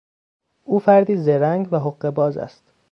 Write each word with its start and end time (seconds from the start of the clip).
او 0.63 0.79
فردی 0.79 1.15
زرنگ 1.17 1.67
و 1.71 1.79
حقهباز 1.79 2.37
است. 2.37 2.63